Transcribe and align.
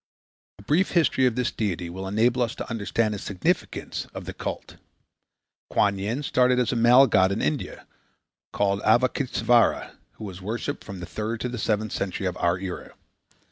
A 0.57 0.63
brief 0.63 0.93
history 0.93 1.27
of 1.27 1.35
this 1.35 1.51
deity 1.51 1.87
will 1.87 2.07
enable 2.07 2.41
us 2.41 2.55
to 2.55 2.67
understand 2.71 3.13
the 3.13 3.19
significance 3.19 4.07
of 4.15 4.25
the 4.25 4.33
cult. 4.33 4.77
Kuan 5.69 5.99
Yin 5.99 6.23
started 6.23 6.57
as 6.57 6.71
a 6.71 6.75
male 6.75 7.05
god 7.05 7.31
in 7.31 7.39
India, 7.39 7.85
called 8.51 8.81
Avalôkitêsvara, 8.81 9.93
who 10.13 10.23
was 10.23 10.41
worshipped 10.41 10.83
from 10.83 11.01
the 11.01 11.05
third 11.05 11.39
to 11.41 11.49
the 11.49 11.59
seventh 11.59 11.91
century 11.91 12.25
of 12.25 12.35
our 12.37 12.57
era. 12.57 12.95